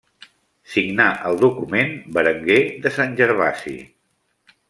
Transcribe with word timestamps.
Signà 0.75 1.09
el 1.31 1.37
document 1.43 1.93
Berenguer 2.17 2.59
de 2.87 2.93
Sant 2.99 3.15
Gervasi. 3.21 3.77